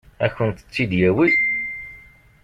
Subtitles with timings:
[0.25, 1.29] Ad kent-tt-id-yawi?